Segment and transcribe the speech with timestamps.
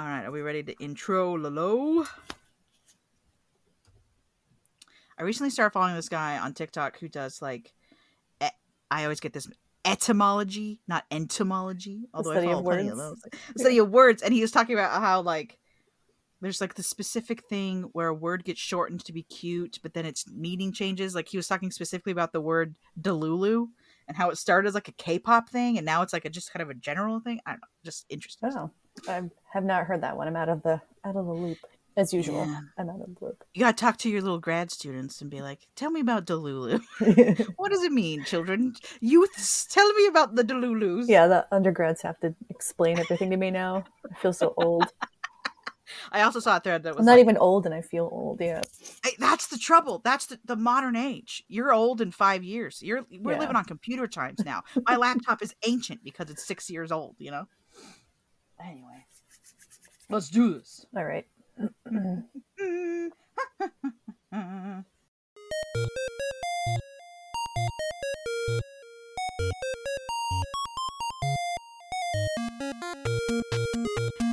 [0.00, 2.06] All right, are we ready to intro Lolo?
[5.18, 7.74] I recently started following this guy on TikTok who does like,
[8.42, 8.48] e-
[8.90, 9.46] I always get this
[9.84, 12.08] etymology, not entomology.
[12.14, 13.22] Although I study of follow plenty of words.
[13.22, 15.58] those, study of words, and he was talking about how like
[16.40, 20.06] there's like the specific thing where a word gets shortened to be cute, but then
[20.06, 21.14] its meaning changes.
[21.14, 23.66] Like he was talking specifically about the word Delulu
[24.08, 26.54] and how it started as like a K-pop thing, and now it's like a just
[26.54, 27.38] kind of a general thing.
[27.44, 28.50] I don't know, just interesting.
[28.56, 28.70] Oh,
[29.08, 29.22] I
[29.52, 30.28] have not heard that one.
[30.28, 31.58] I'm out of the out of the loop
[31.96, 32.46] as usual.
[32.46, 32.60] Yeah.
[32.78, 33.44] I'm out of the loop.
[33.54, 36.80] You gotta talk to your little grad students and be like, "Tell me about Delulu.
[37.56, 38.74] what does it mean, children?
[39.00, 43.50] Youths, tell me about the Delulus." yeah, the undergrads have to explain everything to me
[43.50, 43.84] now.
[44.10, 44.84] I feel so old.
[46.12, 48.08] I also saw a thread that was I'm not like, even old, and I feel
[48.12, 48.40] old.
[48.40, 48.62] Yeah.
[49.02, 50.00] Hey, that's the trouble.
[50.04, 51.42] That's the, the modern age.
[51.48, 52.80] You're old in five years.
[52.80, 53.40] You're we're Yeah.
[53.40, 54.62] living on computer times now.
[54.86, 57.16] My laptop is ancient because it's six years old.
[57.18, 57.48] You know.
[58.62, 59.06] Anyway,
[60.10, 60.84] let's do this.
[60.94, 61.26] All right.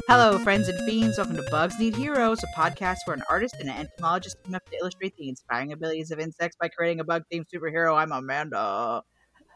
[0.09, 1.17] Hello, friends and fiends.
[1.17, 4.70] Welcome to Bugs Need Heroes, a podcast where an artist and an entomologist team up
[4.70, 7.95] to illustrate the inspiring abilities of insects by creating a bug-themed superhero.
[7.95, 9.03] I'm Amanda.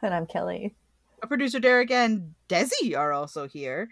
[0.02, 0.75] And I'm Kelly.
[1.22, 3.89] Our producer Derek and Desi are also here.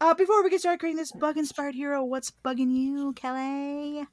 [0.00, 4.04] Uh, before we get started creating this bug-inspired hero, what's bugging you, Kelly?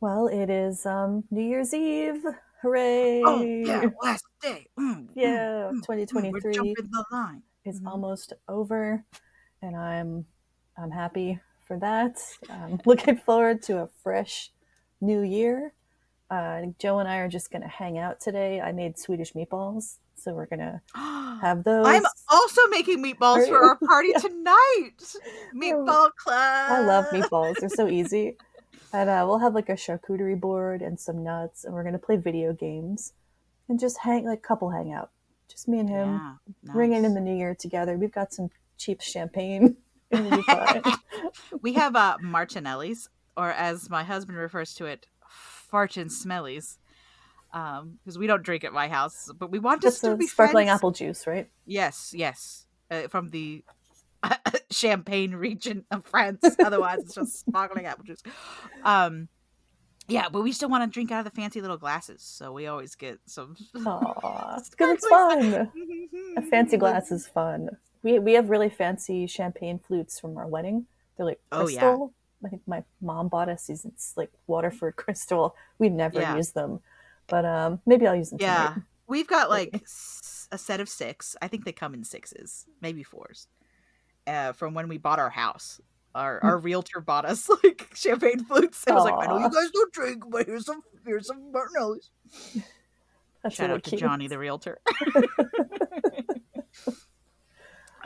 [0.00, 2.22] Well, it is um New Year's Eve.
[2.62, 3.22] Hooray!
[3.24, 4.66] Oh yeah, last day.
[4.78, 5.82] Mm, mm, Yeah, mm, mm.
[5.82, 7.42] 2023 We're jumping the line.
[7.64, 7.86] is Mhm.
[7.90, 9.04] almost over,
[9.62, 10.26] and I'm
[10.76, 12.18] I'm happy for that.
[12.50, 14.52] I'm looking forward to a fresh
[15.00, 15.72] new year.
[16.30, 18.60] Uh, Joe and I are just gonna hang out today.
[18.60, 20.82] I made Swedish meatballs, so we're gonna
[21.40, 21.86] have those.
[21.86, 24.18] I'm also making meatballs for our party Yeah.
[24.18, 25.14] tonight.
[25.54, 26.72] Meatball club.
[26.72, 27.54] I love meatballs.
[27.60, 28.36] They're so easy.
[28.92, 32.16] And uh, we'll have like a charcuterie board and some nuts, and we're gonna play
[32.16, 33.12] video games
[33.68, 35.10] and just hang like couple hangout.
[35.48, 36.08] Just me and him,
[36.64, 37.96] Yeah, ringing in the new year together.
[37.96, 39.76] We've got some cheap champagne.
[40.10, 40.82] It'll be fine.
[41.62, 45.06] we have uh Martinelli's, or as my husband refers to it,
[45.72, 46.78] fartin smellies.
[47.56, 50.66] Um, because we don't drink at my house, but we want to still be sparkling
[50.66, 50.78] friends.
[50.78, 51.48] apple juice, right?
[51.64, 53.64] Yes, yes, uh, from the
[54.70, 56.44] Champagne region of France.
[56.62, 58.22] Otherwise, it's just sparkling apple juice.
[58.84, 59.28] Um,
[60.08, 62.66] yeah, but we still want to drink out of the fancy little glasses, so we
[62.66, 63.56] always get some.
[63.86, 65.70] Aw, because it's fun.
[66.36, 67.70] A fancy glass is fun.
[68.02, 70.86] We we have really fancy champagne flutes from our wedding.
[71.16, 71.80] They're like Oh, yeah.
[71.80, 72.12] crystal.
[72.44, 73.84] I think my mom bought us these.
[73.86, 75.56] It's like Waterford crystal.
[75.78, 76.36] We never Yeah.
[76.36, 76.80] use them,
[77.28, 78.38] but um, maybe I'll use them.
[78.40, 78.82] Yeah, tonight.
[79.06, 79.82] we've got like
[80.52, 81.36] a set of six.
[81.42, 83.48] I think they come in sixes, maybe fours.
[84.26, 85.80] Uh, from when we bought our house,
[86.14, 88.84] our our realtor bought us like champagne flutes.
[88.86, 92.10] It was like, I know you guys don't drink, but here's some here's some Martinelli's.
[93.42, 94.00] That's Shout out to cute.
[94.00, 94.80] Johnny the realtor.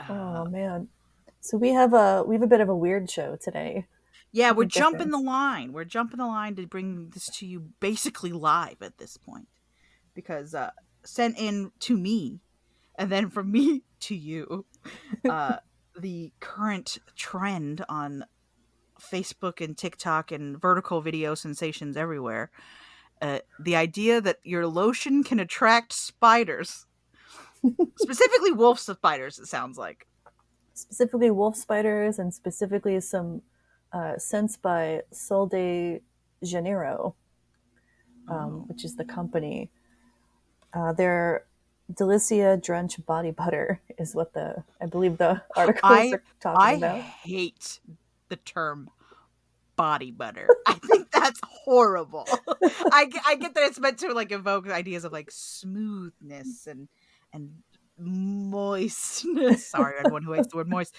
[0.09, 0.89] Oh Uh, man.
[1.41, 3.87] So we have a we have a bit of a weird show today.
[4.33, 5.73] Yeah, we're jumping the line.
[5.73, 9.49] We're jumping the line to bring this to you basically live at this point,
[10.15, 10.71] because uh,
[11.05, 12.41] sent in to me,
[12.97, 14.67] and then from me to you,
[15.29, 15.57] uh,
[15.99, 18.25] the current trend on
[19.01, 22.51] Facebook and TikTok and vertical video sensations everywhere.
[23.21, 26.87] Uh, the idea that your lotion can attract spiders,
[27.99, 29.39] specifically wolf spiders.
[29.39, 30.07] It sounds like.
[30.73, 33.43] Specifically wolf spiders and specifically some
[33.93, 36.01] uh, scents by Sol de
[36.45, 37.15] Janeiro,
[38.29, 38.65] um, Oh.
[38.69, 39.71] which is the company.
[40.73, 41.45] Uh, their
[41.93, 46.73] Delicia Drench Body Butter is what the I believe the articles I- are talking I
[46.73, 46.95] about.
[46.97, 47.81] I hate
[48.29, 48.89] the term
[49.77, 50.47] body butter.
[50.67, 52.29] I think that's horrible.
[52.93, 56.87] I, I get that it's meant to like evoke ideas of like smoothness and
[57.33, 57.51] and
[57.99, 59.67] moistness.
[59.67, 60.95] Sorry, everyone who hates the word moist.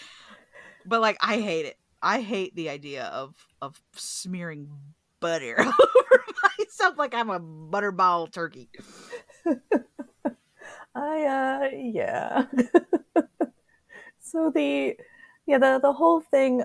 [0.86, 1.78] But like I hate it.
[2.02, 4.70] I hate the idea of of smearing
[5.20, 6.24] butter over
[6.60, 8.70] myself like I'm a butterball turkey.
[10.96, 12.46] I uh yeah.
[14.20, 14.98] so the
[15.46, 16.64] yeah the the whole thing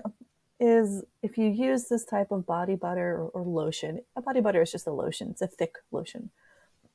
[0.59, 4.61] is if you use this type of body butter or, or lotion, a body butter
[4.61, 5.29] is just a lotion.
[5.31, 6.31] It's a thick lotion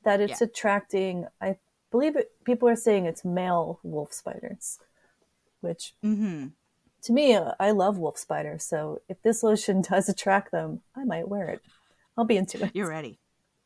[0.03, 1.27] that it's attracting.
[1.41, 1.57] I
[1.91, 4.79] believe it, people are saying it's male wolf spiders,
[5.61, 6.47] which Mm-hmm.
[7.03, 8.63] To me uh, I love wolf spiders.
[8.63, 11.61] So if this lotion does attract them, I might wear it.
[12.17, 12.71] I'll be into it.
[12.73, 13.19] You're ready.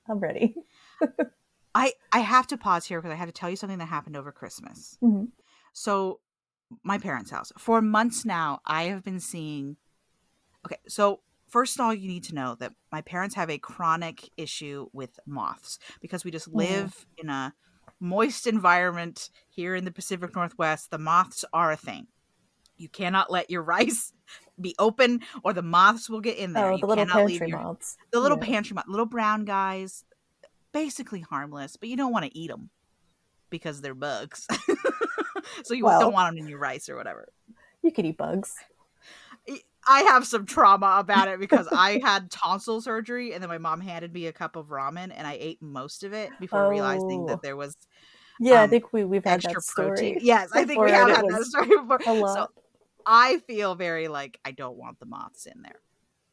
[0.09, 0.55] I'm ready.
[1.75, 4.17] I I have to pause here because I have to tell you something that happened
[4.17, 4.97] over Christmas.
[5.03, 5.29] Mhm.
[5.73, 6.21] So,
[6.83, 7.51] my parents' house.
[7.57, 9.77] For months now, I have been seeing
[10.65, 14.29] Okay, so first of all, you need to know that my parents have a chronic
[14.37, 17.53] issue with moths because we just live in a
[17.99, 20.91] moist environment here in the Pacific Northwest.
[20.91, 22.07] The moths are a thing.
[22.77, 24.13] You cannot let your rice
[24.59, 26.71] be open or the moths will get in there.
[26.71, 27.97] Oh, you the little cannot leave pantry your- moths.
[28.11, 28.45] The little Yeah.
[28.45, 30.03] pantry moth, little brown guys,
[30.73, 32.69] basically harmless, but you don't want to eat them
[33.49, 34.47] because they're bugs.
[35.63, 37.27] so you Well- don't want them in your rice or whatever.
[37.83, 38.55] You could eat bugs.
[39.89, 43.79] I have some trauma about it because I had tonsil surgery and then my mom
[43.79, 47.27] handed me a cup of ramen and I ate most of it before realizing Oh.
[47.27, 47.77] that there was
[48.39, 49.87] Yeah, I Um, think we we've had extra that story.
[49.87, 50.17] protein.
[50.21, 51.97] Yes, I think we have had that was story before.
[52.01, 52.51] A So lot.
[53.07, 55.81] I feel very like I don't want the moths in there.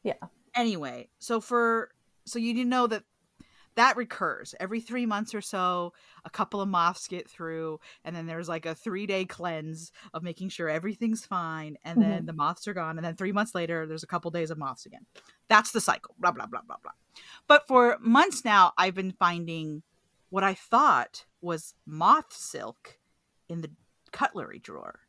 [0.03, 0.13] Yeah.
[0.53, 1.89] Anyway, so for
[2.25, 3.03] so you need to know that
[3.75, 5.93] that recurs every three months or so.
[6.23, 10.23] A couple of moths get through, and then there's like a three day cleanse of
[10.23, 12.25] making sure everything's fine, and then Mm-hmm.
[12.25, 14.85] the moths are gone, and then three months later, there's a couple days of moths
[14.85, 15.05] again.
[15.49, 16.15] That's the cycle.
[16.19, 16.91] Blah blah blah blah blah.
[17.47, 19.81] But for months now, I've been finding
[20.29, 22.97] what I thought was moth silk
[23.49, 23.71] in the
[24.11, 24.99] cutlery drawer.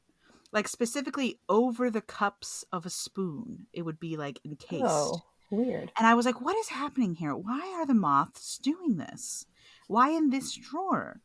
[0.52, 4.84] Like specifically over the cups of a spoon, it would be like encased.
[4.86, 5.92] Oh, weird.
[5.98, 7.34] And I was like, what is happening here?
[7.34, 9.46] Why are the moths doing this?
[9.88, 11.20] Why in this drawer?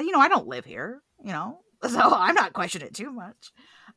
[0.00, 3.52] You know, I don't live here, you know, so I'm not questioning it too much.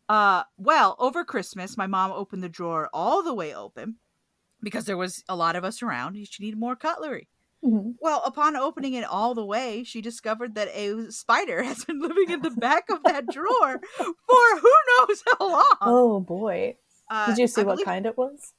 [0.09, 3.95] Uh, well, over Christmas, my mom opened the drawer all the way open
[4.61, 6.17] because there was a lot of us around.
[6.27, 7.27] She needed more cutlery.
[7.67, 7.95] Mhm.
[7.99, 12.29] Well, upon opening it all the way, she discovered that a spider has been living
[12.29, 15.77] in the back of that drawer for who knows how long.
[15.81, 16.77] Oh boy.
[17.09, 18.53] Uh, Did you see I what believe, kind it was?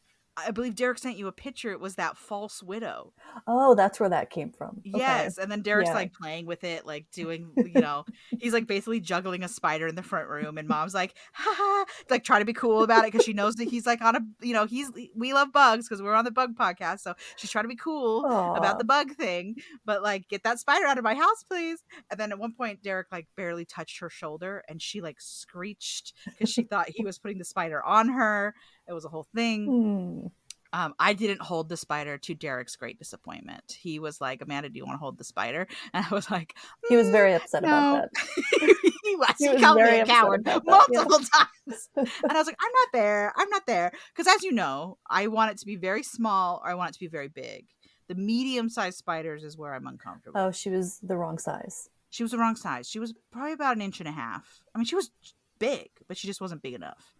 [0.47, 1.73] I believe Derek sent you a picture.
[1.73, 3.13] It was that false widow.
[3.47, 4.81] Oh, that's where that came from.
[4.81, 4.99] Okay.
[4.99, 5.95] Yes, and then Derek's Yeah.
[5.95, 8.05] like playing with it, like doing, you know,
[8.39, 11.85] he's like basically juggling a spider in the front room, and mom's like, ha ha,
[12.11, 14.21] like trying to be cool about it because she knows that he's like on a,
[14.41, 17.65] you know, he's we love bugs because we're on the bug podcast, so she's trying
[17.65, 18.55] to be cool Aw.
[18.55, 21.83] about the bug thing, but like get that spider out of my house, please.
[22.11, 26.15] And then at one point, Derek like barely touched her shoulder, and she like screeched
[26.27, 28.55] because she thought he was putting the spider on her.
[28.89, 29.67] It was a whole thing.
[29.67, 30.27] Hmm.
[30.71, 33.63] Um, I didn't hold the spider to Derek's great disappointment.
[33.81, 35.67] He was like, Amanda, do you want to hold the spider?
[35.95, 36.55] And I was like,
[36.91, 38.77] He was "Mm, very upset no." about that.
[39.03, 39.35] he was.
[39.39, 40.71] He He, was called me a coward that, yeah.
[40.71, 41.89] multiple times.
[41.97, 43.33] And I was like, I'm not there.
[43.37, 43.93] I'm not there.
[44.15, 46.95] Because as you know, I want it to be very small or I want it
[46.95, 47.65] to be very big.
[48.09, 50.39] The medium sized spiders is where I'm uncomfortable.
[50.39, 51.89] Oh, she was the wrong size.
[52.11, 52.89] She was the wrong size.
[52.89, 54.61] She was probably about an inch and a half.
[54.75, 55.11] I mean, she was
[55.59, 57.15] big, but she just wasn't big enough.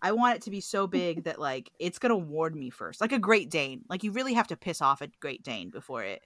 [0.00, 0.92] I want it to be so mm-hmm.
[0.92, 3.82] big that like it's gonna warn me first, like a Great Dane.
[3.88, 6.22] Like you really have to piss off a Great Dane before it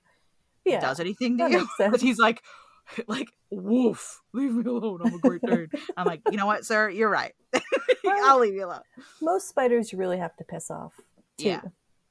[0.65, 0.81] Yeah.
[0.81, 1.69] does anything to you.
[1.79, 2.43] But he's like,
[3.07, 5.01] like woof, leave me alone.
[5.05, 5.71] I'm a Great Dane.
[5.97, 7.35] I'm like, you know what, sir, you're right.
[8.05, 8.83] I'll leave you alone.
[9.21, 10.93] Most spiders you really have to piss off
[11.39, 11.63] too Yeah.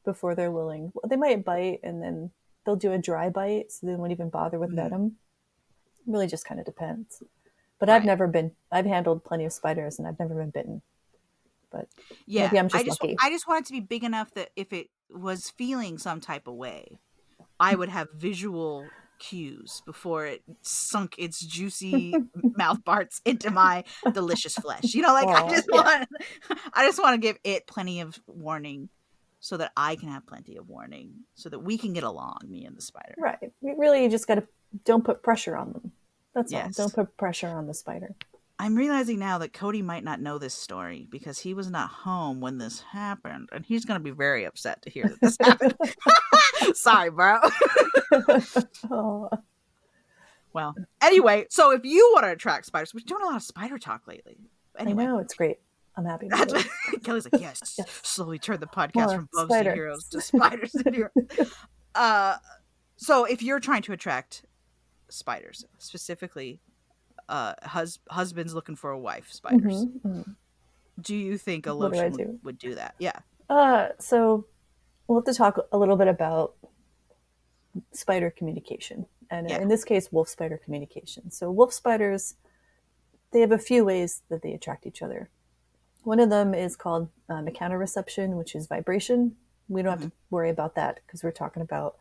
[0.04, 0.92] before they're willing.
[1.08, 2.32] They might bite and then
[2.66, 4.76] they'll do a dry bite, so they won't even bother with mm.
[4.76, 5.18] venom.
[6.08, 7.22] It really just kind of depends.
[7.80, 8.52] But I've never been.
[8.72, 10.84] I've handled plenty of spiders and I've never been bitten.
[11.72, 11.88] But
[12.26, 13.16] Yeah, Maybe I'm just I just lucky.
[13.22, 16.48] I just want it to be big enough that if it was feeling some type
[16.48, 17.00] of way,
[17.60, 18.88] I would have visual
[19.20, 22.16] cues before it sunk its juicy
[22.58, 23.84] mouth parts into my
[24.14, 24.94] delicious flesh.
[24.96, 25.82] You know, like I just yeah.
[25.82, 26.10] want
[26.74, 28.90] I just want to give it plenty of warning
[29.40, 32.66] so that I can have plenty of warning so that we can get along, me
[32.66, 33.16] and the spider.
[33.18, 34.48] right, you really just got to
[34.86, 35.92] don't put pressure on them.
[36.34, 36.80] That's Yes.
[36.80, 36.88] all.
[36.88, 38.16] Don't put pressure on the spider.
[38.62, 42.42] I'm realizing now that Cody might not know this story because he was not home
[42.42, 45.76] when this happened, and he's going to be very upset to hear that this happened.
[46.78, 47.40] Sorry, bro.
[48.92, 49.30] oh,
[50.54, 53.80] well, anyway, so if you want to attract spiders, we're doing a lot of spider
[53.80, 54.38] talk lately.
[54.78, 55.58] Anyway, I know it's great.
[55.98, 56.28] I'm happy.
[56.28, 56.54] With that's
[56.94, 57.04] it.
[57.04, 57.42] Kelly's like.
[57.42, 58.00] Yes, Yes.
[58.04, 59.70] slowly turn the podcast More from bugs spider.
[59.72, 61.54] to heroes to spiders to heroes.
[61.96, 62.38] Uh,
[62.96, 64.46] so if you're trying to attract
[65.10, 66.60] spiders, specifically,
[67.32, 70.36] uh, hus- husbands looking for a wife, spiders, Mhm, mhm.
[71.00, 72.40] do you think a What do do?
[72.44, 72.94] would, do that?
[73.00, 73.20] Yeah.
[73.50, 74.46] Uh, so
[75.08, 76.56] we'll have to talk a little bit about
[77.94, 79.62] spider communication, and Yeah.
[79.62, 81.32] in this case, wolf spider communication.
[81.32, 82.36] So wolf spiders,
[83.32, 85.30] they have a few ways that they attract each other.
[86.04, 89.38] One of them is called uh, mechanoreception, which is vibration.
[89.70, 91.98] We don't have to worry about that because we're talking about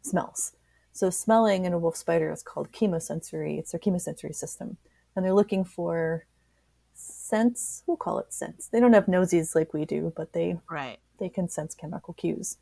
[0.00, 0.52] smells.
[0.92, 3.58] So smelling in a wolf spider is called chemosensory.
[3.58, 4.76] It's their chemosensory system,
[5.14, 6.26] and they're looking for
[6.94, 7.82] scents.
[7.86, 8.66] We'll call it scents.
[8.68, 10.98] They don't have noses like we do, but they Right.
[11.18, 12.58] they can sense chemical cues.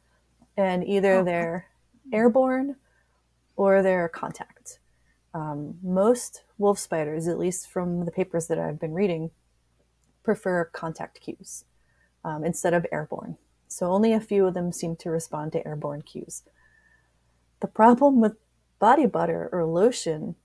[0.56, 1.24] And either Oh.
[1.24, 1.66] they're
[2.12, 2.76] airborne
[3.56, 4.78] or they're contact.
[5.34, 9.30] Um, most wolf spiders, at least from the papers that I've been reading,
[10.22, 11.64] prefer contact cues.
[12.24, 13.38] um, instead of airborne.
[13.68, 16.42] So only a few of them seem to respond to airborne cues.
[17.60, 18.36] The problem with
[18.78, 20.36] body butter or lotion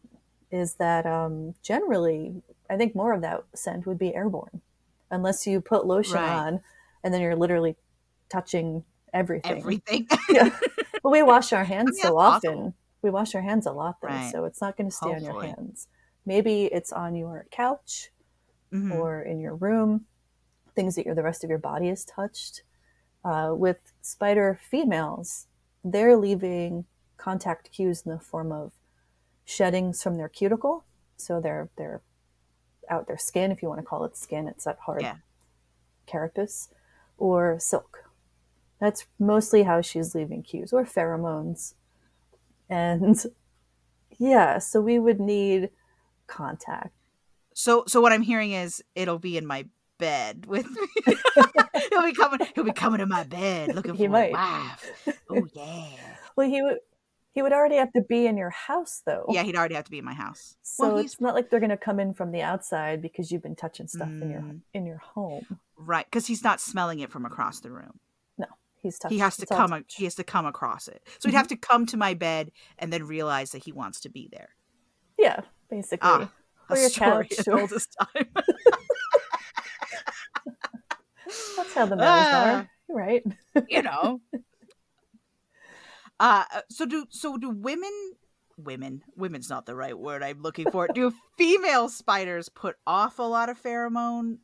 [0.52, 4.62] is that um, generally, I think more of that scent would be airborne,
[5.12, 6.30] unless you put lotion Right.
[6.30, 6.62] on
[7.04, 7.76] and then you're literally
[8.30, 9.58] touching everything.
[9.60, 10.08] Everything.
[10.30, 10.58] yeah.
[11.04, 12.74] But we wash our hands mean, so often.
[13.02, 14.32] We wash our hands a lot though, Right.
[14.32, 15.88] so it's not going to stay on your hands.
[16.26, 18.12] Maybe it's on your couch
[18.72, 18.92] Mhm.
[18.92, 20.06] or in your room,
[20.76, 22.64] things that your, the rest of your body is touched.
[23.24, 25.48] Uh, with spider females,
[25.84, 26.86] they're leaving
[27.24, 28.74] contact cues in the form of
[29.46, 30.84] sheddings from their cuticle.
[31.16, 32.02] So they're they're
[32.90, 34.48] out their skin, if you want to call it skin.
[34.48, 35.16] It's that hard Yeah.
[36.06, 36.68] carapace,
[37.18, 38.10] or silk.
[38.80, 41.76] That's mostly how she's leaving cues, or pheromones.
[42.70, 43.24] And
[44.18, 45.70] yeah, so we would need
[46.28, 46.94] contact.
[47.54, 49.66] So so what I'm hearing is it'll be in my
[49.98, 50.88] bed with me.
[51.90, 54.32] he'll be coming he'll be coming to my bed looking He for might.
[54.32, 54.92] a wife.
[55.30, 56.18] Oh yeah.
[56.36, 56.80] Well, he would
[57.34, 59.26] he would already have to be in your house though.
[59.30, 60.56] Yeah, he'd already have to be in my house.
[60.62, 63.44] So well, it's not like they're going to come in from the outside because you've
[63.44, 64.62] been touching stuff in your Mm.
[64.74, 65.46] in your home.
[65.78, 68.00] right because he's not smelling it from across the room.
[68.38, 69.16] No, he's touching.
[69.18, 69.74] he has to it's come.
[69.74, 69.84] a-.
[69.88, 71.02] He has to come across it.
[71.20, 74.10] So he'd have to come to my bed and then realize that he wants to
[74.10, 74.50] be there.
[75.18, 76.00] Yeah, basically.
[76.10, 76.32] Ah,
[76.70, 78.28] Or your story couch, or- time.
[81.58, 82.56] That's how the males Ah.
[82.60, 83.24] are, right?
[83.70, 84.22] you know.
[86.20, 87.92] Uh, so do so do women
[88.58, 90.88] women women's not the right word I'm looking for.
[90.88, 94.38] Do female spiders put off a lot of pheromone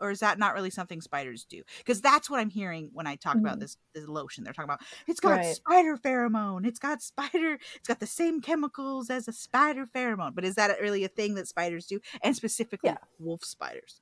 [0.00, 1.62] or is that not really something spiders do?
[1.78, 3.60] Because that's what I'm hearing when I talk about Mhm.
[3.60, 4.44] this, this lotion.
[4.44, 5.56] They're talking about it's got Right.
[5.56, 6.66] spider pheromone.
[6.66, 7.58] It's got spider.
[7.74, 10.34] It's got the same chemicals as a spider pheromone.
[10.36, 12.00] But is that really a thing that spiders do?
[12.22, 12.98] And specifically, Yeah.
[13.18, 14.00] wolf spiders.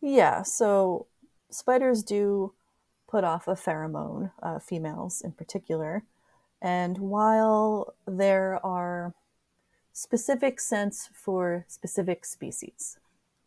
[0.00, 1.06] Yeah, so
[1.50, 2.54] spiders do
[3.06, 6.02] put off a pheromone, uh, females in particular.
[6.62, 9.14] And while there are
[9.92, 12.98] specific scents for specific species,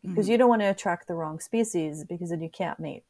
[0.01, 0.31] because Mhm.
[0.31, 3.03] you don't want to attract the wrong species because then you can't mate.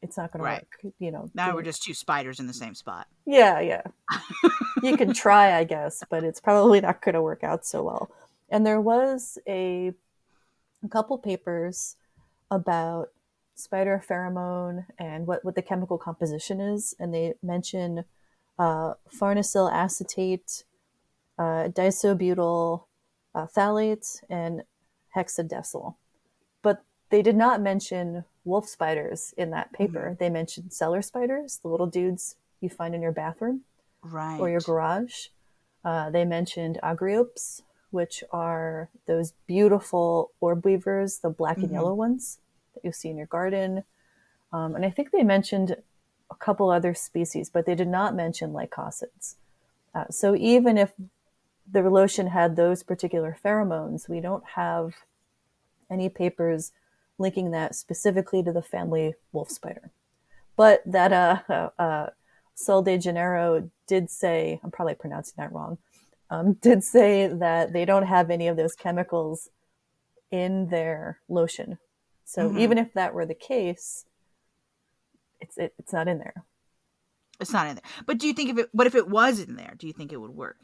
[0.00, 0.66] It's not going Right.
[0.80, 0.94] to work.
[0.98, 1.30] You know.
[1.34, 3.06] Now the- we're just two spiders in the same spot.
[3.24, 3.82] Yeah, yeah.
[4.82, 8.10] you can try, I guess, but it's probably not going to work out so well.
[8.48, 9.92] And there was a,
[10.82, 11.96] a couple papers
[12.50, 13.12] about
[13.54, 18.04] spider pheromone and what, what the chemical composition is, and they mention
[18.58, 20.64] uh, farnesyl acetate,
[21.38, 22.84] uh, diisobutyl
[23.34, 24.62] uh, phthalate, and
[25.16, 25.96] hexadecyl.
[26.62, 30.16] But they did not mention wolf spiders in that paper.
[30.18, 33.62] They mentioned cellar spiders, the little dudes you find in your bathroom
[34.02, 34.40] Right.
[34.40, 35.28] or your garage.
[35.84, 41.72] Uh, they mentioned argiopes, which are those beautiful orb weavers, the black and Mhm.
[41.72, 42.38] yellow ones
[42.74, 43.84] that you'll see in your garden.
[44.52, 45.76] Um, and I think they mentioned
[46.32, 49.36] a couple other species, but they did not mention lycosids.
[49.94, 50.92] Uh, so even if
[51.70, 54.94] the lotion had those particular pheromones, we don't have
[55.90, 56.72] any papers
[57.18, 59.90] linking that specifically to the family wolf spider.
[60.56, 62.06] But that uh, uh,
[62.54, 65.78] Sol de Janeiro did say, I'm probably pronouncing that wrong,
[66.30, 69.48] um, did say that they don't have any of those chemicals
[70.30, 71.78] in their lotion.
[72.24, 72.58] So Mhm.
[72.58, 74.06] even if that were the case,
[75.42, 76.44] it's it, it's not in there.
[77.40, 77.90] It's not in there.
[78.06, 78.68] But do you think if it?
[78.72, 79.74] What if it was in there?
[79.76, 80.58] Do you think it would work?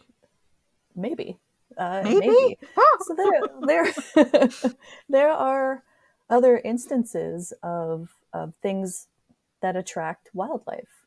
[0.95, 1.39] Maybe.
[1.77, 2.59] Uh, Maybe.
[3.01, 3.93] so there
[4.25, 4.49] there
[5.09, 5.83] there are
[6.31, 9.09] other instances of of things
[9.61, 11.05] that attract wildlife.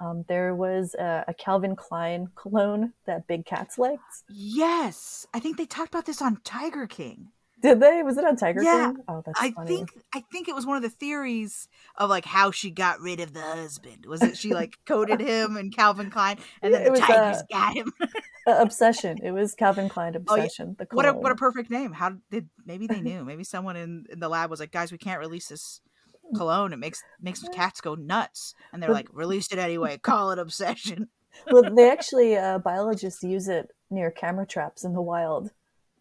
[0.00, 4.02] Um, there was a, a Calvin Klein cologne that big cats liked.
[4.28, 7.30] Yes, I think they talked about this on Tiger King.
[7.62, 8.02] Did they?
[8.02, 8.98] Was it on Tiger Yeah, King?
[9.08, 9.68] Oh, that's I funny.
[9.68, 13.20] think I think it was one of the theories of like how she got rid
[13.20, 14.06] of the husband.
[14.06, 17.00] Was it she like coated him and Calvin Klein and then Yeah, it the was,
[17.00, 17.92] tigers uh, got him?
[18.46, 19.18] Obsession.
[19.22, 20.44] It was Calvin Klein Oh, yeah.
[20.46, 20.76] obsession.
[20.78, 21.92] The what a what a perfect name.
[21.92, 23.24] How did maybe they knew?
[23.24, 25.80] Maybe someone in, in the lab was like, guys, we can't release this
[26.34, 26.72] cologne.
[26.72, 28.54] It makes makes cats go nuts.
[28.72, 29.98] And they're like, released it anyway.
[30.02, 31.08] Call it obsession.
[31.50, 35.50] well, they actually uh, biologists use it near camera traps in the wild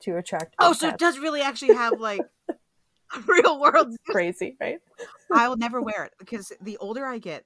[0.01, 0.55] to attract.
[0.59, 2.21] Oh, so it does really actually have like
[3.27, 4.79] real world crazy, right?
[5.33, 7.45] I will never wear it because the older I get,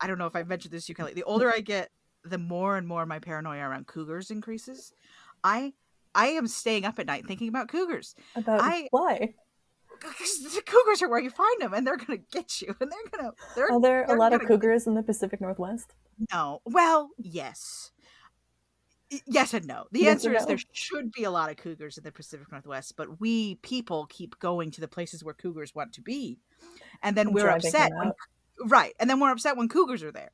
[0.00, 1.14] I don't know if I've mentioned this to you, Kelly.
[1.14, 1.90] The older I get,
[2.24, 4.92] the more and more my paranoia around cougars increases.
[5.44, 5.72] I
[6.14, 8.14] I am staying up at night thinking about cougars.
[8.34, 9.34] About I- why?
[9.98, 13.10] Because the cougars are where you find them, and they're gonna get you, and they're
[13.18, 13.32] gonna.
[13.54, 15.94] They're Are there a they're lot of cougars in the Pacific Northwest?
[16.32, 16.60] no.
[16.66, 17.92] Well, yes.
[19.26, 19.86] Yes and no.
[19.92, 22.94] The Yes answer is there should be a lot of cougars in the Pacific Northwest,
[22.96, 26.38] but we people keep going to the places where cougars want to be,
[27.02, 28.12] and then And we're upset when
[28.64, 30.32] right, and then we're upset when cougars are there,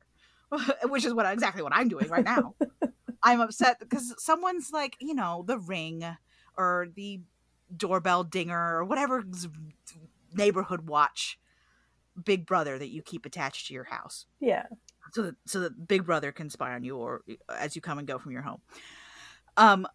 [0.85, 2.55] which is what exactly what I'm doing right now.
[3.23, 6.03] I'm upset because someone's like, you know, the ring
[6.57, 7.21] or the
[7.75, 9.23] doorbell dinger or whatever
[10.33, 11.39] neighborhood watch
[12.23, 14.65] big brother that you keep attached to your house Yeah.
[15.13, 17.97] So that so that big brother can spy on you or uh, as you come
[17.99, 18.61] and go from your home.
[19.57, 19.87] Um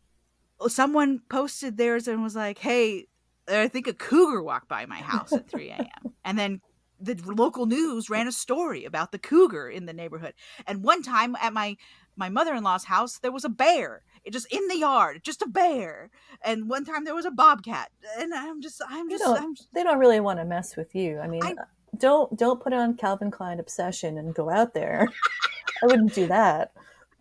[0.67, 3.07] someone posted theirs and was like hey
[3.49, 5.87] i think a cougar walked by my house at 3 a.m
[6.25, 6.61] and then
[7.01, 10.35] the local news ran a story about the cougar in the neighborhood.
[10.67, 11.77] And one time at my
[12.17, 16.11] my mother-in-law's house there was a bear it just in the yard just a bear.
[16.43, 17.91] And one time there was a bobcat.
[18.19, 20.95] And i'm just i'm They just don't, i'm they don't really want to mess with
[20.95, 21.21] you.
[21.21, 21.55] I mean, I-
[21.97, 25.09] don't don't put on Calvin Klein obsession and go out there.
[25.83, 26.73] I wouldn't do that.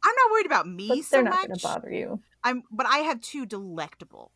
[0.04, 2.20] i'm not worried about me But so they're not going to bother you.
[2.44, 4.32] I'm but I have two delectable,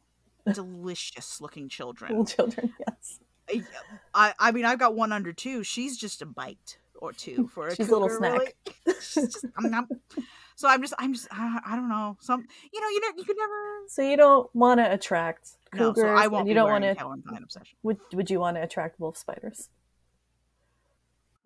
[0.54, 2.26] delicious looking Little children.
[2.26, 3.20] children, yes.
[4.14, 5.64] I I mean I've got one under two.
[5.64, 8.56] She's just a bite or two for a She's a little snack.
[8.86, 8.98] really.
[9.02, 9.86] She's just, I'm not,
[10.56, 13.24] so I'm just I'm just I, I don't know some you know you know you
[13.24, 13.54] could never.
[13.88, 16.96] So you don't want to attract No, so I won't you don't want to.
[16.96, 17.76] Calvin Klein obsession.
[17.84, 19.70] Would Would you want to attract wolf spiders?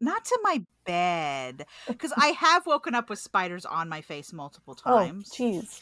[0.02, 4.78] Not to my bed because I have woken up with spiders on my face multiple
[4.86, 5.30] Oh, times.
[5.32, 5.82] jeez.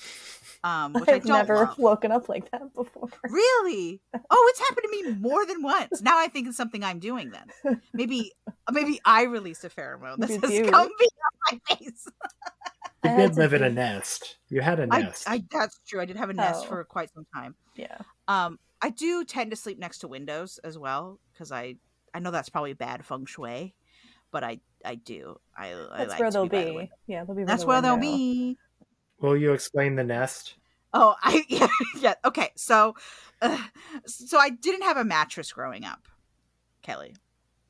[0.63, 1.77] um, which I I've don't never love.
[1.79, 3.09] woken up like that before.
[3.27, 4.01] Really?
[4.29, 6.01] Oh, it's happened to me more than once.
[6.01, 7.81] Now I think it's something I'm doing then.
[7.93, 8.33] Maybe
[8.71, 10.65] maybe I released a pheromone that Did says you?
[10.69, 11.07] come be
[11.51, 12.07] on my face.
[13.03, 14.37] I You did live in a nest.
[14.49, 15.25] You had a nest.
[15.27, 15.99] I that's true.
[16.01, 16.67] I did have a nest Oh.
[16.69, 17.55] for quite some time.
[17.75, 17.97] Yeah.
[18.27, 21.75] Um I do tend to sleep next to windows as well because I
[22.13, 23.73] I know that's probably bad feng shui,
[24.33, 25.39] but I I do.
[25.55, 26.57] I, I That's like where to they'll be.
[26.57, 27.43] by the Yeah, they'll be.
[27.43, 28.57] by That's the where they'll be.
[29.21, 30.55] Will you explain the nest?
[30.93, 32.15] Oh, I yeah, yeah.
[32.25, 32.95] Okay, so
[33.41, 33.57] uh,
[34.05, 36.09] so I didn't have a mattress growing up,
[36.81, 37.15] Kelly.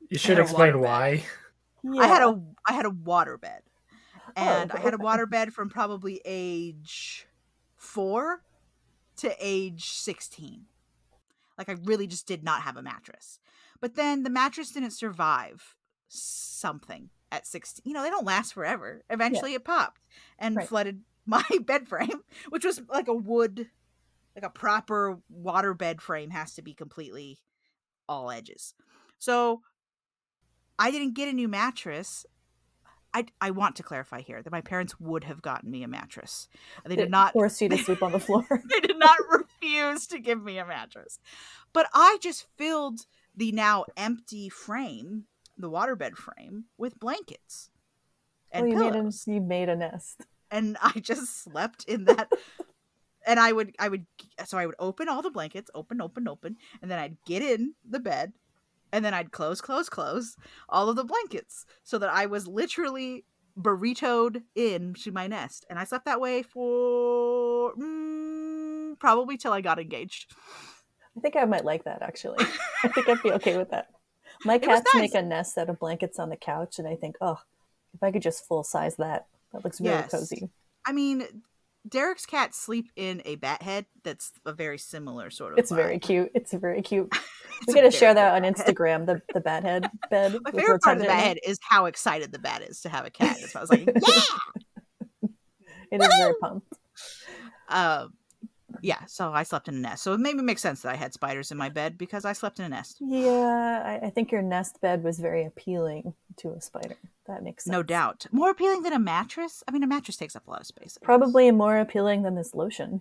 [0.08, 0.80] You should explain waterbed.
[0.80, 1.24] why.
[2.00, 3.62] I had a I had a water bed,
[4.34, 5.04] and I had a okay.
[5.04, 7.26] water bed from probably age
[7.76, 8.42] four
[9.18, 10.64] to age sixteen.
[11.56, 13.38] Like I really just did not have a mattress.
[13.80, 15.76] But then the mattress didn't survive
[16.14, 17.82] something at sixteen.
[17.84, 19.02] You know they don't last forever.
[19.10, 20.02] Eventually it popped
[20.38, 20.68] and Right.
[20.68, 23.70] flooded my bed frame, which was like a wood,
[24.36, 27.38] like a proper water bed frame has to be completely
[28.08, 28.74] all edges.
[29.18, 29.62] So
[30.78, 32.26] I didn't get a new mattress.
[33.14, 36.48] I, I want to clarify here that my parents would have gotten me a mattress.
[36.84, 38.44] They did not force you to sleep on the floor.
[38.50, 41.20] they did not refuse to give me a mattress.
[41.72, 45.24] But I just filled the now empty frame,
[45.56, 47.70] the waterbed frame, with blankets
[48.54, 50.22] and well, you made, a, you made a nest.
[50.50, 52.30] And I just slept in that
[53.26, 54.06] and I would I would
[54.46, 57.74] so I would open all the blankets, open, open, open, and then I'd get in
[57.88, 58.32] the bed
[58.92, 60.36] and then I'd close, close, close
[60.68, 63.24] all of the blankets so that I was literally
[63.56, 65.66] burritoed into my nest.
[65.68, 70.32] And I slept that way for mm, probably till I got engaged.
[71.16, 72.44] I think I might like that actually.
[72.84, 73.88] I think I'd be okay with that.
[74.44, 75.00] My cats nice.
[75.02, 77.38] make a nest out of blankets on the couch, and I think, oh,
[77.94, 80.10] if I could just full size that, that looks really Yes.
[80.10, 80.50] cozy.
[80.86, 81.42] I mean,
[81.88, 85.98] Derek's cats sleep in a bat head that's a very similar sort of It's very
[85.98, 86.30] cute.
[86.34, 87.12] It's very cute.
[87.68, 88.42] We're gonna share that on.
[88.42, 89.06] Instagram.
[89.06, 90.36] The the bat head bed.
[90.44, 93.06] My favorite part of the bat head is how excited the bat is to have
[93.06, 93.36] a cat.
[93.38, 95.28] So I was like, yeah.
[95.90, 96.72] It is very pumped.
[97.68, 98.12] um
[98.84, 101.12] yeah so i slept in a nest so it maybe makes sense that i had
[101.14, 104.42] spiders in my bed because i slept in a nest Yeah, I, I think your
[104.42, 106.96] nest bed was very appealing to a spider.
[107.26, 107.72] That makes sense.
[107.72, 110.60] no doubt more appealing than a mattress i mean a mattress takes up a lot
[110.60, 113.00] of space Probably more appealing than this lotion.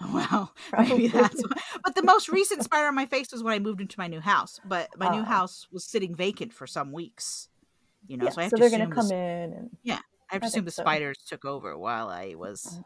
[0.12, 0.88] well Probably.
[0.94, 3.80] maybe that's why- but the most recent spider on my face was when i moved
[3.80, 5.24] into my new house but my new Ah.
[5.36, 7.48] house was sitting vacant for some weeks
[8.08, 9.92] you know yeah, so i have so to they're gonna come s- in and i
[9.92, 10.82] have I to assume the so.
[10.82, 12.80] spiders took over while i was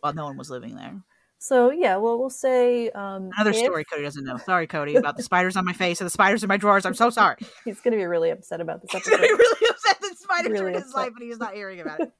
[0.00, 0.94] while no one was living there
[1.42, 1.96] so yeah.
[1.96, 5.56] Well, we'll say um, another if- story cody doesn't know sorry cody about the spiders
[5.56, 8.04] on my face and the spiders in my drawers i'm so sorry He's gonna be
[8.04, 10.82] really upset about this He's gonna be really upset that spiders are Really in his
[10.84, 10.96] upset.
[10.96, 12.12] life and he's not hearing about it.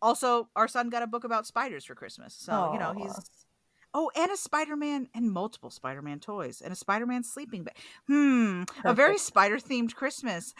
[0.00, 2.34] also, our son got a book about spiders for Christmas.
[2.38, 3.18] So, you know, he's
[3.96, 7.76] Oh, and a Spider-Man and multiple Spider-Man toys and a Spider-Man sleeping bag.
[8.08, 10.52] Hmm, a very spider-themed Christmas.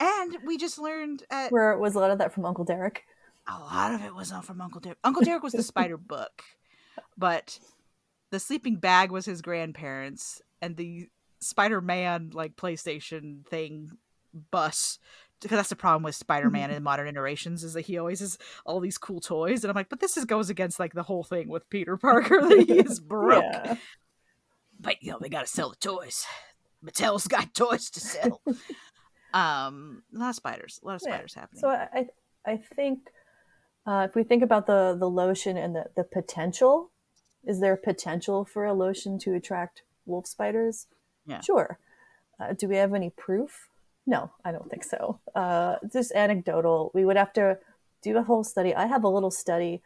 [0.00, 3.04] and we just learned at Where was a lot of that from Uncle Derek?
[3.48, 4.98] A lot of it was on from Uncle Derek.
[5.04, 6.42] Uncle Derek was the spider book,
[7.16, 7.58] but
[8.30, 11.08] the sleeping bag was his grandparents, and the
[11.40, 13.90] Spider Man like PlayStation thing
[14.50, 14.98] bus
[15.40, 18.80] because that's the problem with Spider-Man in modern iterations is that he always has all
[18.80, 21.48] these cool toys, and I'm like, but this is goes against like the whole thing
[21.48, 23.44] with Peter Parker that he is broke.
[23.44, 23.76] Yeah.
[24.80, 26.24] But you know they got to sell the toys.
[26.84, 28.40] Mattel's got toys to sell.
[29.34, 31.12] um, a lot of spiders, a lot of Yeah.
[31.14, 31.60] spiders happening.
[31.60, 32.08] So I I-
[32.48, 33.00] I think
[33.86, 36.90] uh, if we think about the the lotion and the the potential,
[37.44, 40.86] is there potential for a lotion to attract wolf spiders?
[41.26, 41.40] Yeah.
[41.40, 41.78] Sure.
[42.38, 43.68] Uh, do we have any proof?
[44.06, 45.20] No, I don't think so.
[45.34, 46.90] Uh, just anecdotal.
[46.94, 47.58] We would have to
[48.02, 48.74] do a whole study.
[48.74, 49.82] I have a little study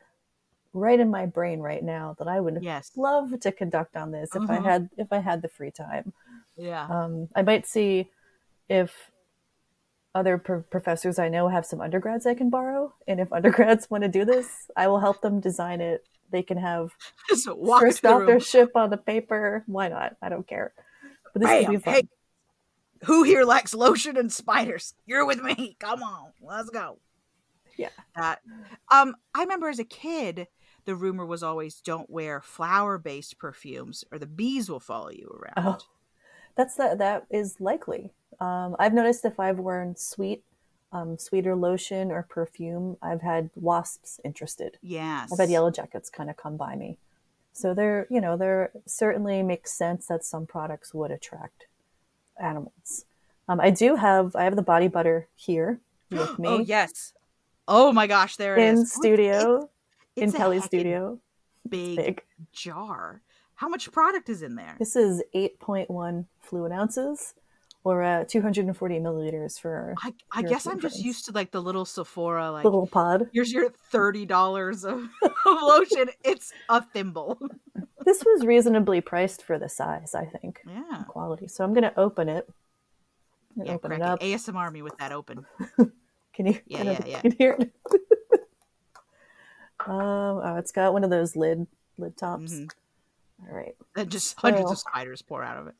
[0.72, 4.34] right in my brain right now that I would yes, love to conduct on this
[4.34, 4.64] if I Mhm.
[4.64, 6.12] had if I had the free time.
[6.56, 8.10] yeah, Um, I might see
[8.68, 9.10] if
[10.14, 14.02] other pro- professors I know have some undergrads I can borrow, and if undergrads want
[14.02, 16.04] to do this, I will help them design it.
[16.30, 16.90] They can have
[17.28, 19.64] first authorship on the paper.
[19.66, 20.16] Why not?
[20.22, 20.72] I don't care.
[21.32, 21.94] But this Bam, be fun.
[21.94, 22.08] hey,
[23.04, 24.94] who here likes lotion and spiders?
[25.06, 25.76] You're with me.
[25.78, 26.98] Come on, let's go.
[27.76, 27.88] Yeah.
[28.16, 28.40] That.
[28.90, 30.48] Um, I remember as a kid,
[30.84, 35.66] the rumor was always don't wear flower-based perfumes, or the bees will follow you around.
[35.66, 35.78] Oh,
[36.56, 36.98] that's that.
[36.98, 38.12] That is likely.
[38.40, 40.42] Um, I've noticed if I've worn sweet,
[40.92, 44.78] um, sweeter lotion or perfume, I've had wasps interested.
[44.82, 45.32] Yes.
[45.32, 46.96] I've had yellow jackets kind of come by me.
[47.52, 51.66] So there, you know, there certainly makes sense that some products would attract
[52.40, 53.04] animals.
[53.48, 57.12] Um, I do have, I have the body butter here with me Oh yes.
[57.68, 58.92] Oh my gosh, there it in is.
[58.92, 59.68] studio,
[60.16, 61.18] in It's a Kelly's studio.
[61.68, 62.22] Big, Big.
[62.52, 63.20] jar.
[63.56, 64.76] How much product is in there?
[64.78, 67.34] This is 8.1 fluid ounces
[67.84, 71.84] or uh, 240 milliliters for I, I guess I'm just used to like the little
[71.84, 73.28] Sephora like the little pod.
[73.32, 76.10] here's your thirty dollars of, of lotion.
[76.24, 77.38] It's a thimble.
[78.04, 81.04] This was reasonably priced for the size, I think, Yeah.
[81.06, 81.46] quality.
[81.48, 82.48] So I'm going to open it.
[83.56, 84.20] Gonna Yeah, open it up.
[84.20, 85.44] ASMR me with that open.
[86.32, 86.58] Can you?
[86.66, 87.20] Yeah, yeah, yeah.
[87.20, 87.72] Can you hear it?
[89.86, 91.66] um, oh, it's got one of those lid
[91.98, 92.52] lid tops.
[92.54, 92.70] Mhm.
[93.48, 93.76] All right.
[93.96, 95.74] And just hundreds of spiders pour out of it.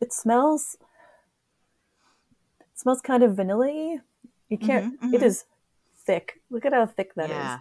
[0.00, 0.76] It smells.
[2.78, 3.98] It smells kind of vanilla-y.
[4.48, 5.00] You can't.
[5.00, 5.24] Mhm, it mhm.
[5.24, 5.44] is
[6.06, 6.40] thick.
[6.48, 7.30] Look at how thick that is.
[7.36, 7.58] yeah.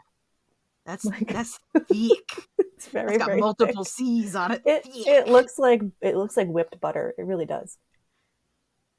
[0.85, 2.29] That's Like- that's thick.
[2.77, 3.91] It's very It's got very multiple thick.
[3.93, 4.61] C's on it.
[4.63, 5.07] It Thick.
[5.07, 7.15] it looks like it looks like whipped butter.
[7.17, 7.79] It really does.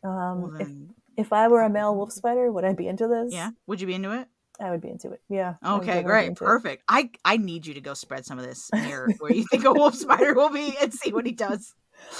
[0.02, 0.68] Um, Well, if
[1.16, 3.32] if I were a male wolf spider, would I be into this?
[3.32, 3.50] yeah.
[3.68, 4.26] Would you be into it?
[4.58, 5.20] I would be into it.
[5.28, 5.54] Yeah.
[5.64, 6.36] Okay, great, it.
[6.36, 6.82] perfect.
[6.88, 9.72] I I need you to go spread some of this near where you think a
[9.72, 11.72] wolf spider will be and see what he does.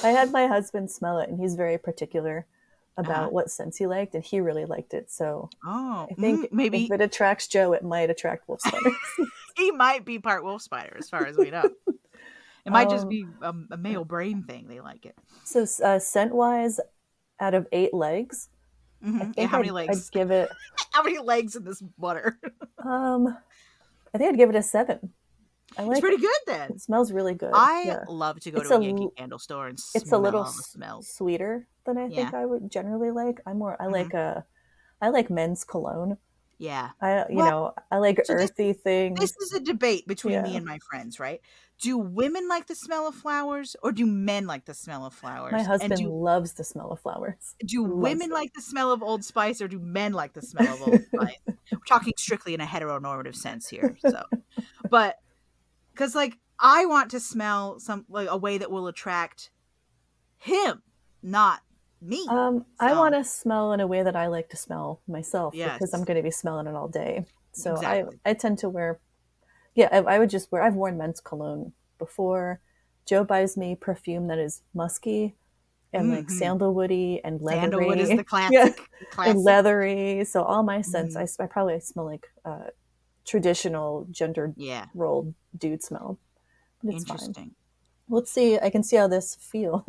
[0.04, 2.46] I had my husband smell it, and he's very particular
[2.98, 3.30] about Uh-huh.
[3.30, 5.10] what scents he liked, and he really liked it.
[5.10, 8.92] So Oh, I think mm, maybe if it attracts Joe, it might attract wolf spiders.
[9.56, 11.70] he might be part wolf spider, as far as we know.
[12.66, 14.66] It might just Um, be a, a male brain thing.
[14.68, 15.16] They like it.
[15.44, 16.78] so uh, scent wise,
[17.40, 18.48] out of eight legs,
[19.02, 19.18] I Mhm.
[19.18, 20.10] think Yeah, how many I'd, legs?
[20.10, 20.50] I'd give it.
[20.92, 22.38] How many legs in this butter?
[22.84, 23.36] Um,
[24.14, 25.12] I think I'd give it a seven.
[25.78, 26.20] I it's pretty it.
[26.22, 26.70] good then.
[26.72, 27.52] It smells really good.
[27.54, 28.04] I yeah.
[28.08, 30.22] love to go It's to a, a Yankee l- Candle store and It's smell a
[30.22, 31.08] little the smells.
[31.08, 32.40] sweeter than I think Yeah.
[32.40, 33.40] I would generally like.
[33.46, 33.76] I'm more.
[33.80, 33.92] I Mhm.
[33.92, 34.44] like a.
[35.00, 36.18] I like men's cologne.
[36.58, 36.90] Yeah.
[37.00, 39.20] I you Well, know I like so this- earthy things.
[39.20, 41.40] This is a debate between me and my friends, right?
[41.80, 45.52] Do women like the smell of flowers or do men like the smell of flowers?
[45.52, 47.54] My husband And do, loves the smell of flowers.
[47.64, 48.34] do loves women it.
[48.34, 51.36] like the smell of Old Spice or do men like the smell of Old Spice?
[51.70, 53.96] We're talking strictly in a heteronormative sense here.
[54.00, 54.24] So,
[54.90, 55.20] but
[55.98, 59.50] because like I want to smell some like a way that will attract
[60.38, 60.82] him,
[61.22, 61.60] not
[62.00, 62.24] me.
[62.28, 65.92] Um, I want to smell in a way that I like to smell myself because
[65.92, 67.26] I'm going to be smelling it all day.
[67.52, 68.18] So Exactly.
[68.24, 69.00] I I tend to wear,
[69.74, 70.62] yeah, I, I would just wear.
[70.62, 72.60] I've worn men's cologne before.
[73.04, 75.34] Joe buys me perfume that is musky
[75.92, 76.38] and like Mhm.
[76.40, 77.62] sandalwoody and leathery.
[77.62, 78.52] Sandalwood is the classic.
[78.52, 78.68] Yeah.
[79.10, 79.30] classic.
[79.36, 80.24] and leathery.
[80.24, 81.20] So all my scents, Mhm.
[81.20, 82.64] I s I I, probably smell like uh,
[83.28, 86.18] traditional gender yeah, role dude smell.
[86.82, 87.14] But it's fine.
[87.16, 87.50] interesting.
[88.08, 88.58] Let's see.
[88.58, 89.84] I can see how this feels.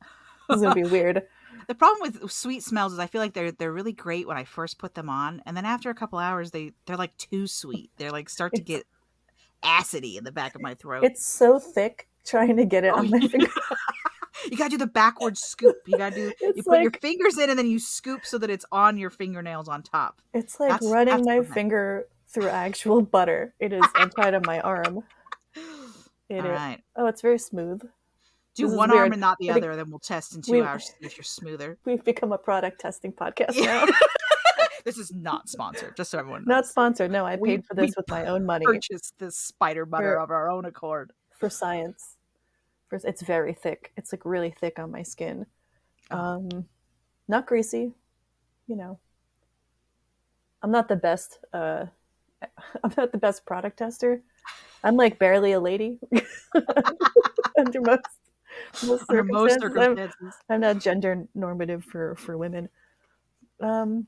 [0.48, 1.22] this is gonna be weird.
[1.66, 4.42] The problem with sweet smells is I feel like they're they're really great when I
[4.42, 7.90] first put them on, and then after a couple hours they they're like too sweet.
[7.96, 8.86] They're like start to get
[9.62, 11.04] acidy in the back of my throat.
[11.04, 13.46] It's so thick trying to get it Oh, on my finger.
[14.50, 15.76] you gotta do the backward scoop.
[15.86, 18.50] You gotta do you It's put your fingers in and then you scoop so that
[18.50, 20.20] it's on your fingernails on top.
[20.34, 23.54] it's like That's- running that's my finger through actual butter.
[23.60, 25.02] It is inside of my arm.
[26.28, 26.80] It All is- right.
[26.94, 27.80] Oh, it's very smooth.
[28.54, 29.12] Do This one arm weird.
[29.14, 31.76] and not the other, then we'll test in two we- hours if you're smoother.
[31.84, 33.84] We've become a product testing podcast now.
[34.84, 36.46] this is not sponsored, just so everyone knows.
[36.46, 37.10] Not sponsored.
[37.10, 40.20] No, I We- paid for this with my own money purchased this spider butter For-
[40.20, 41.12] of our own accord.
[41.36, 42.16] for science.
[42.88, 43.90] For, it's very thick.
[43.96, 45.46] It's like really thick on my skin.
[46.12, 46.16] Oh.
[46.16, 46.64] Um,
[47.26, 47.92] not greasy,
[48.68, 49.00] you know.
[50.62, 51.38] I'm not the best.
[51.52, 51.86] Uh,
[52.84, 54.22] I'm not the best product tester.
[54.82, 55.98] I'm like barely a lady
[57.58, 58.00] under most
[58.86, 60.14] most Under most circumstances.
[60.22, 62.68] I'm- I'm not gender normative for for women.
[63.60, 64.06] Um,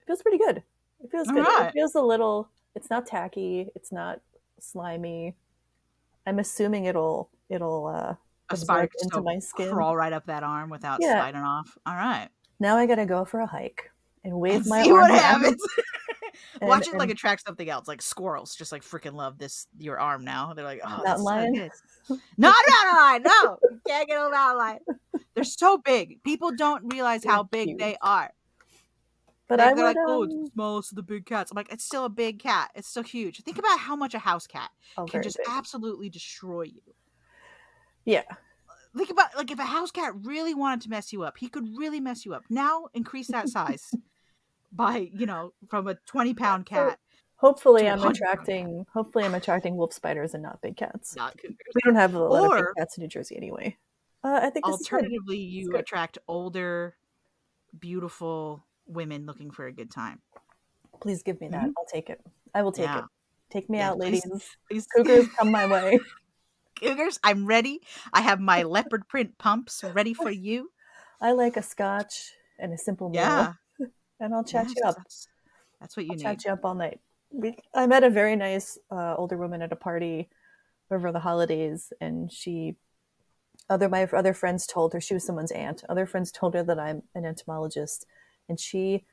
[0.00, 0.62] it feels pretty good.
[1.02, 1.46] It feels good.
[1.66, 2.48] It feels a little.
[2.74, 3.68] It's not tacky.
[3.74, 4.20] It's not
[4.58, 5.34] slimy.
[6.26, 8.14] I'm assuming it'll it'll uh,
[8.50, 9.70] A spider into my skin.
[9.70, 11.14] crawl right up that arm without Yeah.
[11.20, 11.78] sliding off.
[11.86, 12.28] All right.
[12.58, 13.90] Now I gotta go for a hike
[14.24, 15.20] and wave And my see arm what around.
[15.20, 15.62] happens.
[16.60, 18.54] Watch And- it like attract something else, like squirrels.
[18.54, 20.52] Just like freaking love this your arm now.
[20.54, 21.70] They're like, oh, Mountain so lion?
[22.36, 23.22] Not a mountain lion.
[23.22, 24.78] No, you can't get a mountain lion.
[25.34, 26.22] They're so big.
[26.22, 27.78] People don't realize how They're big cute.
[27.78, 28.30] they are.
[29.48, 31.50] But They're I like, oh, um, the smallest of the big cats.
[31.50, 32.70] I'm like, it's still a big cat.
[32.76, 33.42] It's still huge.
[33.42, 35.46] Think about how much a house cat oh, can just big.
[35.50, 36.82] absolutely destroy you.
[38.04, 38.22] Yeah.
[38.96, 41.64] Think about like if a house cat really wanted to mess you up, he could
[41.76, 42.44] really mess you up.
[42.48, 43.92] Now increase that size
[44.72, 46.98] by you know from a 20 pound cat.
[47.36, 48.84] Hopefully, I'm attracting.
[48.92, 51.16] Hopefully, I'm attracting wolf spiders and not big cats.
[51.16, 51.56] Not cougars.
[51.74, 53.76] We don't have a lot of big cats in New Jersey anyway.
[54.22, 54.66] Uh, I think.
[54.66, 56.96] Alternatively, you attract older,
[57.78, 60.20] beautiful women looking for a good time.
[61.00, 61.64] Please give me that.
[61.64, 62.20] I'll take it.
[62.54, 62.98] I will take Yeah.
[63.00, 63.04] it.
[63.50, 64.56] Take me Yeah, out, please- ladies.
[64.70, 65.98] Please, Cougars, come my way.
[66.78, 67.80] cougars, I'm ready.
[68.12, 70.70] I have my leopard print pumps ready for you.
[71.20, 73.52] I like a scotch and a simple meal, Yeah,
[74.20, 74.96] and I'll chat yes, you up.
[74.96, 75.28] That's,
[75.80, 76.24] that's what you I'll need.
[76.24, 77.00] chat you up all night.
[77.32, 80.28] We, I met a very nice uh, older woman at a party
[80.90, 82.76] over the holidays, and she,
[83.68, 85.84] other my other friends told her she was someone's aunt.
[85.88, 88.06] Other friends told her that I'm an entomologist,
[88.48, 89.04] and she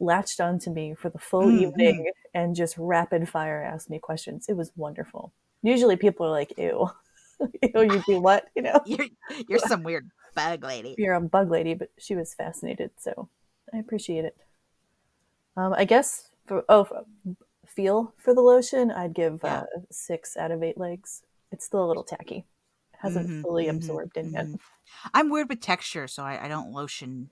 [0.00, 4.46] latched onto me for the full Mm, evening and just rapid fire asked me questions.
[4.48, 5.32] It was wonderful.
[5.62, 6.90] Usually people are like, "Ew,
[7.62, 9.08] ew, you do what?" You know, You're
[9.48, 10.96] you're some weird bug lady.
[10.98, 13.28] you're a bug lady, but she was fascinated, so
[13.72, 14.36] I appreciate it.
[15.56, 17.04] Um, I guess for oh, for,
[17.66, 19.62] feel for the lotion, I'd give Yeah.
[19.62, 21.22] uh, six out of eight legs.
[21.52, 22.38] It's still a little tacky,
[22.94, 24.48] It hasn't Mhm, fully mhm, absorbed in yet.
[24.48, 24.58] mhm.
[25.14, 27.30] I'm weird with texture, so I, I don't lotion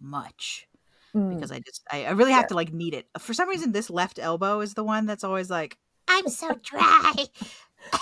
[0.00, 0.68] much
[1.14, 1.30] Mm.
[1.30, 2.48] because I just I, I really have Yeah.
[2.48, 3.08] to like need it.
[3.18, 7.26] For some reason, this left elbow is the one that's always like I'm so dry.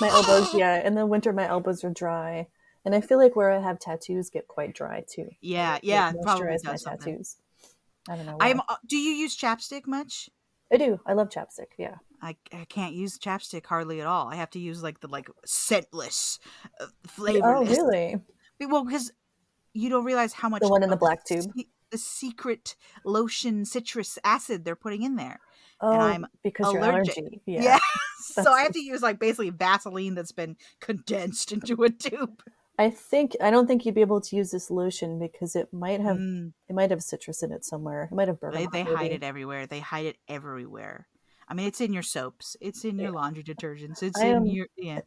[0.01, 2.49] my elbows, yeah, in the winter my elbows are dry,
[2.85, 5.31] and I feel like where I have tattoos get quite dry too.
[5.41, 7.17] Yeah, Like, yeah, moisturize probably my something.
[7.17, 7.37] tattoos.
[8.09, 8.37] I don't know.
[8.37, 8.49] Why.
[8.51, 8.61] I'm.
[8.61, 10.29] uh, Do you use chapstick much?
[10.73, 11.01] I do.
[11.07, 11.73] I love chapstick.
[11.79, 11.97] Yeah.
[12.23, 14.29] I, I can't use chapstick hardly at all.
[14.29, 16.39] I have to use like the like scentless,
[16.81, 17.79] uh, flavorless.
[17.79, 18.17] Oh, really?
[18.61, 19.13] Well, because
[19.75, 21.43] you don't realize how much the one in the black tube?
[21.57, 25.39] se- the secret lotion citrus acid they're putting in there.
[25.81, 27.19] Oh, I'm because allergic.
[27.19, 27.43] allergy.
[27.47, 27.63] Yeah.
[27.63, 27.79] Yeah.
[28.21, 32.43] so I have to use like basically Vaseline that's been condensed into a tube.
[32.79, 36.01] I think I don't think you'd be able to use this lotion because it might
[36.01, 38.09] have Mm, it might have citrus in it somewhere.
[38.11, 38.73] It might have they bergamot.
[38.73, 39.67] they hide it everywhere.
[39.67, 41.07] They hide it everywhere.
[41.49, 42.57] I mean, it's in your soaps.
[42.61, 44.03] It's in your laundry detergents.
[44.03, 45.01] It's I in am- your yeah.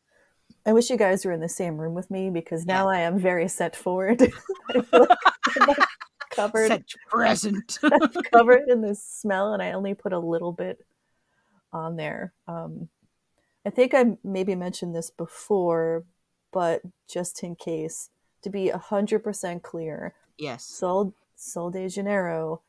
[0.66, 2.74] I wish you guys were in the same room with me because Yeah.
[2.74, 4.22] now I am very set forward.
[4.70, 5.18] I feel like
[5.60, 5.76] I'm,
[6.32, 7.78] covered Such present.
[8.34, 10.80] covered in this smell, and I only put a little bit
[11.72, 12.34] on there.
[12.48, 12.90] Um,
[13.66, 16.04] I think I maybe mentioned this before,
[16.52, 18.10] but just in case,
[18.44, 20.64] to be hundred percent clear, yes.
[20.66, 22.62] Sol Sol de Janeiro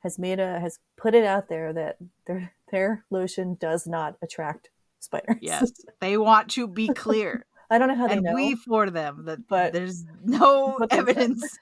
[0.00, 1.96] has made a has put it out there that
[2.26, 4.70] their their lotion does not attract
[5.00, 5.36] spiders.
[5.40, 5.70] Yes.
[6.00, 7.46] They want to be clear.
[7.70, 8.34] I don't know how they and know.
[8.34, 11.58] we for them that But- there's no but evidence.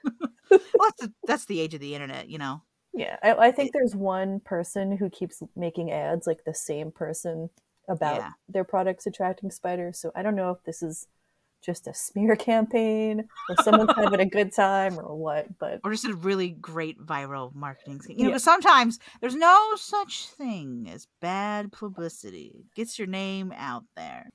[0.49, 2.63] well, that's the, that's the age of the internet, you know.
[2.93, 7.49] Yeah, I, I think there's one person who keeps making ads, like the same person,
[7.87, 8.29] about Yeah.
[8.49, 9.97] their products attracting spiders.
[9.99, 11.07] So I don't know if this is
[11.61, 15.47] just a smear campaign or someone's having a good time or what.
[15.59, 18.17] But Or just a really great viral marketing scheme.
[18.17, 18.37] You know, Yeah.
[18.37, 22.51] sometimes there's no such thing as bad publicity.
[22.55, 24.29] It gets your name out there,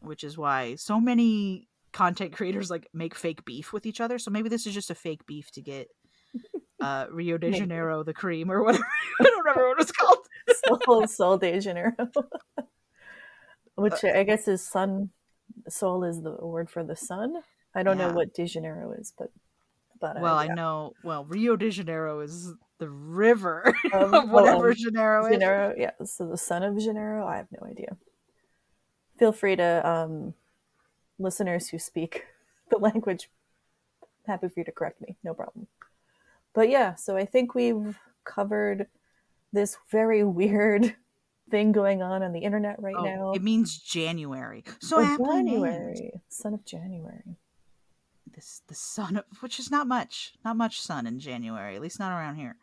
[0.00, 4.18] which is why so many content creators like make fake beef with each other.
[4.18, 5.88] So maybe this is just a fake beef to get
[6.80, 8.84] uh Rio de Janeiro the cream or whatever.
[9.20, 10.18] I don't remember what it's called.
[10.84, 11.92] Sol, Sol de Janeiro,
[12.56, 12.62] Uh,
[13.76, 15.10] which I guess is sun.
[15.68, 17.34] Sol is the word for the sun.
[17.74, 18.14] I don't know Yeah.
[18.14, 19.30] what de Janeiro is, but
[20.00, 20.92] but Well, uh, I know.
[21.02, 25.32] Well, Rio de Janeiro is the river Um, of whatever um, Janeiro is.
[25.32, 25.92] Janeiro, yeah.
[26.04, 27.96] So the son of Janeiro, I have no idea.
[29.18, 30.34] Feel free to um,
[31.18, 32.24] listeners who speak
[32.70, 33.30] the language.
[34.26, 35.66] Happy for you to correct me, no problem.
[36.52, 38.88] But yeah, so I think we've covered
[39.52, 40.96] this very weird
[41.50, 43.32] thing going on on the internet right Oh, now.
[43.32, 44.64] It means January.
[44.80, 45.64] So Oh, happily named.
[45.64, 47.36] January, son of January.
[48.34, 50.34] This the sun of which is not much.
[50.44, 52.56] Not much sun in January, at least not around here.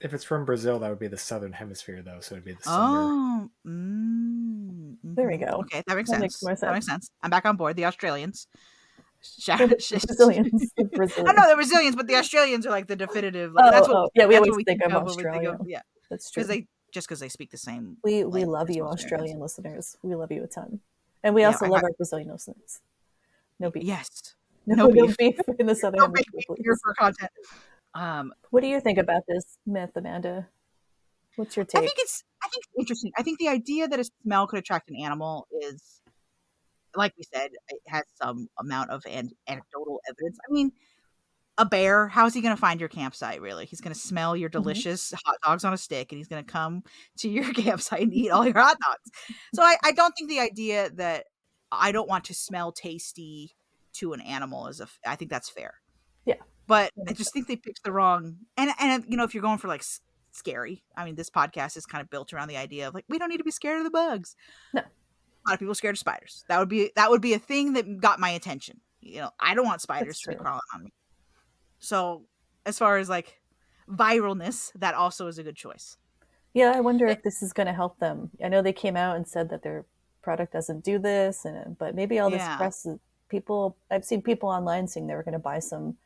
[0.00, 2.18] if it's from Brazil, that would be the southern hemisphere, though.
[2.20, 2.98] So it'd be the summer.
[3.02, 5.46] Oh, mm, There we mhm.
[5.48, 5.56] go.
[5.60, 6.22] Okay, that makes That sense.
[6.22, 7.10] makes more That makes sense.
[7.22, 7.76] I'm back on board.
[7.76, 8.48] The Australians.
[9.22, 9.66] Shout- The
[10.08, 10.72] Brazilians.
[10.76, 11.36] The I Brazilians.
[11.36, 13.52] know the Brazilians, but the Australians are like the definitive.
[13.52, 15.10] Like, Oh, that's what, oh, yeah, we that's always what we think of when think
[15.26, 15.50] Australia.
[15.60, 16.42] of- yeah, That's true.
[16.42, 17.96] because they just because they speak the same.
[18.04, 19.96] we we love you, Australian listeners.
[20.02, 20.80] We love you a ton,
[21.24, 22.80] and we Yeah, also I- love I- our Brazilian listeners.
[23.58, 23.82] No beef.
[23.84, 24.34] Yes,
[24.66, 25.16] no, no no beef.
[25.16, 27.30] beef in the southern make hemisphere, here for content.
[27.94, 30.48] Um, What do you think about this myth, Amanda?
[31.36, 31.82] What's your take?
[31.82, 33.12] I think it's I think it's interesting.
[33.16, 36.00] I think the idea that a smell could attract an animal is,
[36.94, 40.38] like we said, it has some amount of an- anecdotal evidence.
[40.46, 40.72] I mean,
[41.58, 43.40] a bear, how is he going to find your campsite?
[43.42, 44.62] Really, he's going to smell your Mm-hmm.
[44.62, 46.82] delicious hot dogs on a stick, and he's going to come
[47.18, 49.36] to your campsite and eat all your hot dogs.
[49.54, 51.26] So I, I don't think the idea that
[51.70, 53.54] I don't want to smell tasty
[53.94, 55.74] to an animal is a i think that's fair.
[56.24, 56.36] Yeah.
[56.66, 58.36] but I just think they picked the wrong.
[58.56, 59.84] And and you know, if you're going for like
[60.30, 63.18] scary, I mean, this podcast is kind of built around the idea of like we
[63.18, 64.34] don't need to be scared of the bugs.
[64.72, 64.80] No.
[64.80, 64.84] a
[65.46, 66.44] lot of people are scared of spiders.
[66.48, 68.80] That would be that would be a thing that got my attention.
[69.00, 70.42] You know, I don't want spiders to be true.
[70.42, 70.92] crawling on me.
[71.82, 72.22] So,
[72.64, 73.40] as far as like
[73.88, 75.96] viralness, that also is a good choice.
[76.54, 78.30] Yeah, I wonder if this is going to help them.
[78.42, 79.84] I know they came out and said that their
[80.22, 82.56] product doesn't do this, and uh, but maybe all this Yeah.
[82.56, 82.86] press,
[83.28, 83.76] people.
[83.90, 85.96] I've seen people online saying they were going to buy some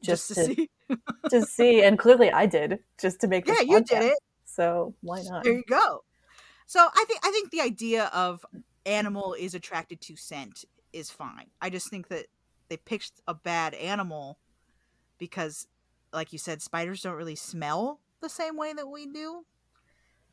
[0.00, 0.70] just, Just, to, to, see.
[1.30, 3.48] to see, and clearly I did just to make.
[3.48, 4.18] Yeah, you did it.
[4.44, 5.42] So why not?
[5.44, 6.04] There you go.
[6.66, 8.46] So I think I think the idea of
[8.86, 11.46] animal is attracted to scent is fine.
[11.60, 12.26] I just think that
[12.68, 14.38] they picked a bad animal
[15.20, 15.68] because
[16.12, 19.44] like you said spiders don't really smell the same way that we do.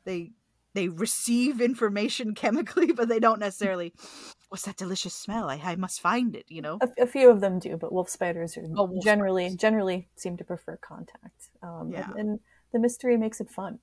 [0.04, 0.32] They
[0.74, 3.92] they receive information chemically but they don't necessarily
[4.48, 5.48] what's that delicious smell?
[5.48, 6.78] I, I must find it, you know.
[6.80, 9.56] A, a few of them do, but wolf spiders are Oh, wolf generally spiders.
[9.60, 11.50] generally seem to prefer contact.
[11.62, 12.08] Um, Yeah.
[12.10, 12.40] and, and
[12.72, 13.78] the mystery makes it fun.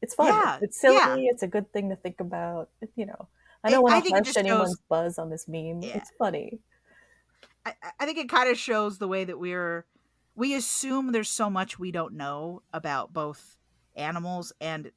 [0.00, 0.28] It's fun.
[0.28, 0.96] Yeah, It's silly.
[1.24, 1.30] yeah.
[1.32, 2.68] It's a good thing to think about.
[2.94, 3.28] You know,
[3.64, 5.82] I don't want to harsh anyone's shows- buzz on this meme.
[5.82, 5.96] Yeah.
[5.98, 6.60] It's funny.
[7.66, 9.86] I, I think it kind of shows the way that we're
[10.36, 13.56] we assume there's so much we don't know about both
[13.96, 14.90] animals and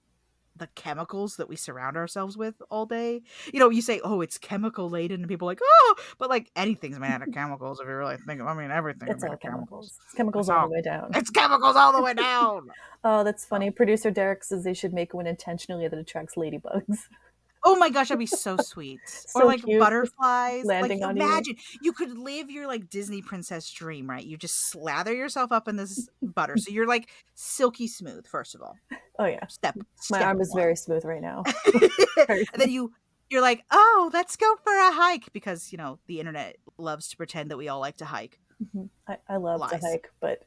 [0.55, 3.21] the chemicals that we surround ourselves with all day.
[3.53, 6.49] You know, you say, "Oh, it's chemical laden," and people are like, "Oh," but like
[6.55, 7.79] anything's made out of chemicals.
[7.79, 9.67] If you really think, I mean, everything It's is made all of chemicals.
[9.69, 9.99] chemicals.
[10.05, 11.11] It's chemicals It's all all- the way down.
[11.13, 12.69] It's chemicals all the way down.
[13.03, 13.49] Oh, that's oh.
[13.49, 13.69] funny.
[13.69, 16.97] Producer Derek says they should make one intentionally that attracts ladybugs.
[17.63, 18.99] Oh my gosh, that'd be so sweet.
[19.05, 20.63] So or like cute, butterflies.
[20.65, 21.23] landing like on you.
[21.23, 21.91] imagine you.
[21.91, 24.23] could live your like Disney princess dream, right?
[24.23, 28.25] You just slather yourself up in this butter, so you're like silky smooth.
[28.27, 28.75] First of all,
[29.19, 29.75] Oh yeah, step.
[29.77, 30.61] my step arm is one.
[30.61, 31.43] very smooth right now.
[32.29, 32.93] and then you
[33.29, 37.17] you're like, oh, let's go for a hike because you know the internet loves to
[37.17, 38.39] pretend that we all like to hike.
[38.75, 38.89] Mhm.
[39.07, 39.71] I, I love Lies.
[39.71, 40.43] to hike, but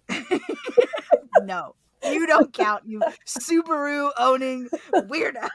[1.43, 2.85] no, you don't count.
[2.87, 5.49] You Subaru owning weirdo.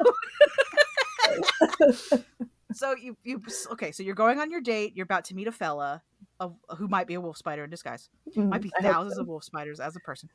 [2.71, 3.91] So you you okay?
[3.91, 4.93] So you're going on your date.
[4.95, 6.03] You're about to meet a fella
[6.39, 8.09] of, who might be a wolf spider in disguise.
[8.49, 9.21] Might be Mm, I thousands so.
[9.21, 10.29] of wolf spiders as a person.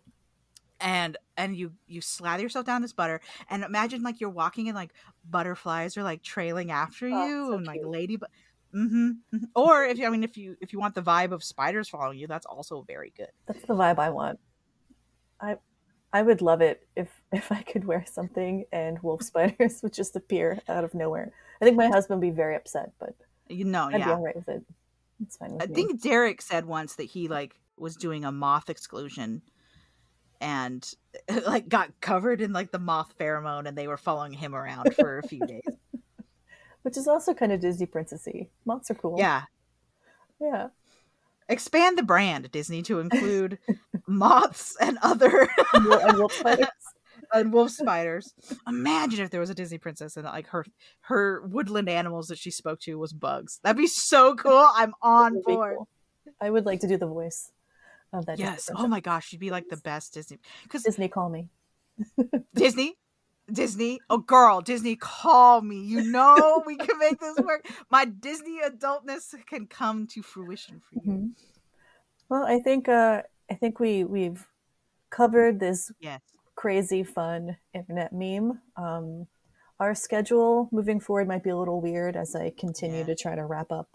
[0.80, 4.74] And and you you slather yourself down this butter and imagine like you're walking and
[4.76, 4.92] like
[5.24, 7.90] butterflies are like trailing after Oh, you so and like cute.
[7.90, 8.30] lady but
[8.72, 9.10] hmm
[9.54, 12.18] or if you I mean if you if you want the vibe of spiders following
[12.18, 13.30] you that's also very good.
[13.46, 14.40] That's the vibe I want.
[15.40, 15.56] I
[16.12, 20.16] I would love it if if I could wear something and wolf spiders would just
[20.16, 21.32] appear out of nowhere.
[21.60, 23.14] I think my husband would be very upset, but
[23.48, 24.14] You know, I'd be yeah.
[24.14, 24.62] all right with it.
[25.22, 25.74] It's fine with I me.
[25.74, 29.42] think Derek said once that he like was doing a moth exclusion
[30.40, 30.92] and
[31.46, 35.18] like got covered in like the moth pheromone and they were following him around for
[35.18, 35.62] a few days.
[36.82, 38.48] Which is also kind of Disney princessy.
[38.64, 39.16] Moths are cool.
[39.18, 39.42] Yeah.
[40.40, 40.68] Yeah.
[41.50, 43.58] Expand the brand, Disney, to include
[44.06, 46.66] moths and other And wolf- spiders.
[47.34, 48.32] and wolf spiders.
[48.66, 50.64] Imagine if there was a Disney princess and like her
[51.02, 53.60] her woodland animals that she spoke to was bugs.
[53.62, 54.66] That'd be so cool.
[54.74, 55.76] I'm on board.
[55.76, 55.88] cool.
[56.40, 57.50] I would like to do the voice
[58.12, 58.36] of that.
[58.38, 58.70] Disney Yes.
[58.74, 60.38] Oh my gosh, she'd be like the best Disney.
[60.62, 61.48] Because Disney, call me.
[62.54, 62.94] Disney,
[63.52, 65.82] Disney, oh girl, Disney, call me.
[65.84, 67.66] You know we can make this work.
[67.90, 71.12] My Disney adultness can come to fruition for you.
[71.12, 71.30] Mhm.
[72.30, 74.46] Well, I think uh, I think we we've
[75.10, 76.20] covered this Yes.
[76.54, 78.60] crazy fun internet meme.
[78.76, 79.26] Um,
[79.78, 83.06] our schedule moving forward might be a little weird as I continue Yeah.
[83.06, 83.88] to try to wrap up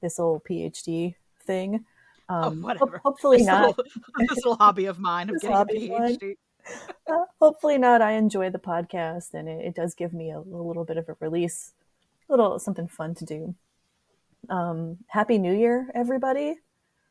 [0.00, 1.14] this old PhD
[1.44, 1.84] thing.
[2.28, 2.98] Um, Oh, ho- whatever.
[3.04, 3.66] hopefully This not.
[3.68, 3.84] little,
[4.18, 5.98] this little hobby of mine of getting a.
[6.00, 6.36] PhD.
[7.08, 8.02] Uh, hopefully not.
[8.02, 11.08] I enjoy the podcast, and it, it does give me a, a little bit of
[11.08, 11.74] a release,
[12.28, 13.54] a little something fun to do.
[14.48, 16.56] Um, Happy New Year, everybody!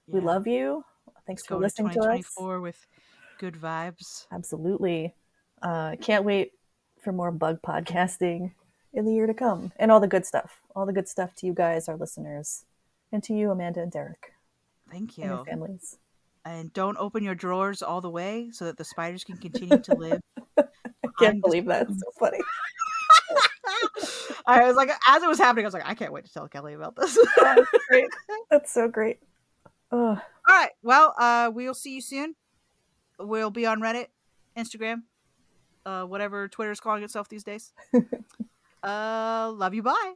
[0.08, 0.84] We love you.
[1.26, 2.06] Thanks Let's for go to listening to us.
[2.36, 2.86] 2024 with
[3.40, 4.28] good vibes.
[4.32, 5.14] Absolutely.
[5.62, 6.52] Uh, can't wait
[7.02, 8.52] for more bug podcasting
[8.94, 10.62] in the year to come and all the good stuff.
[10.76, 12.66] All the good stuff to you guys, our listeners,
[13.12, 14.34] and to you, Amanda and Derek,
[14.92, 15.46] Thank and your you.
[15.46, 15.98] families.
[16.46, 19.96] And don't open your drawers all the way so that the spiders can continue to
[19.96, 20.22] live.
[20.58, 20.64] I
[21.20, 21.88] can't believe that.
[21.90, 22.40] It's so funny.
[24.46, 26.48] I was like, as it was happening, I was like, I can't wait to tell
[26.48, 27.18] Kelly about this.
[27.38, 28.10] That's great.
[28.52, 29.18] That's so great.
[29.92, 30.18] Ugh.
[30.48, 30.72] All right.
[30.84, 32.36] Well, uh, we'll see you soon.
[33.20, 34.08] We'll be on Reddit,
[34.58, 35.04] Instagram,
[35.86, 37.74] uh, whatever Twitter's calling itself these days.
[38.84, 39.84] uh, love you.
[39.84, 40.14] Bye.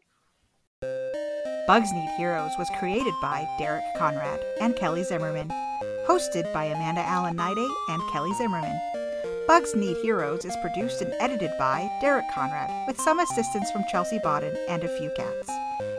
[1.68, 5.50] Bugs Need Heroes was created by Derek Conrad and Kelly Zimmerman,
[6.08, 8.80] hosted by Amanda Allen Niday and Kelly Zimmerman.
[9.48, 14.20] Bugs Need Heroes is produced and edited by Derek Conrad, with some assistance from Chelsea
[14.20, 15.52] Bodden and a few cats.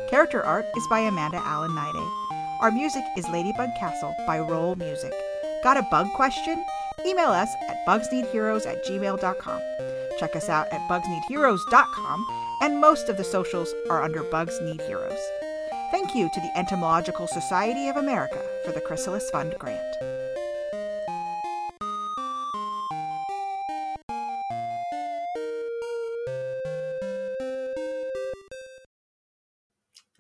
[0.09, 2.30] Character art is by Amanda Allen Niday.
[2.61, 5.15] Our music is Ladybug Castle by Rolemusic.
[5.65, 6.63] Got a bug question?
[7.07, 9.63] Email us at bugsneedheroes at gmail.com.
[10.19, 12.27] Check us out at bugsneedheroes.com,
[12.61, 15.19] and most of the socials are under Bugs Need Heroes.
[15.91, 19.97] Thank you to the Entomological Society of America for the Chrysalis Fund grant.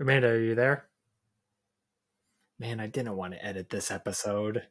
[0.00, 0.89] Amanda, are you there?
[2.60, 4.68] Man, I didn't want to edit this episode.